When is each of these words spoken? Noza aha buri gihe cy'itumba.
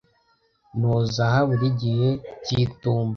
Noza 0.79 1.21
aha 1.27 1.39
buri 1.47 1.67
gihe 1.81 2.09
cy'itumba. 2.45 3.09